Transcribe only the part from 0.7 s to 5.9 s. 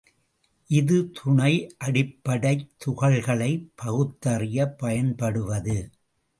இது துணை அடிப்படைத் துகள்களை பகுத்தறியப் பயன்படுவது.